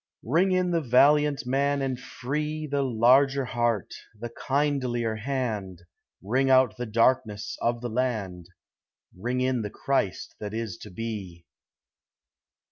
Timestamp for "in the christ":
9.41-10.33